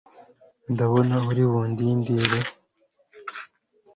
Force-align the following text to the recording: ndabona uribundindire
ndabona 0.73 1.15
uribundindire 1.29 2.39